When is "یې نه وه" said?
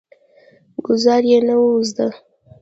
1.29-1.73